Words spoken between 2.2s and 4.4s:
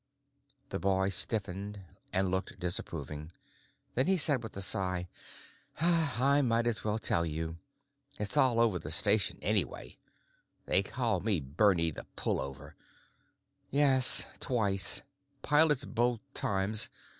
looked disapproving. Then he